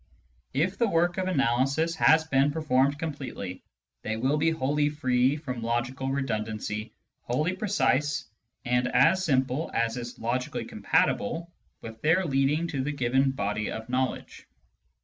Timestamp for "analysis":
1.27-1.93